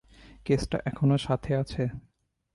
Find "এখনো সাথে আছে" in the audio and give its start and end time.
0.85-1.83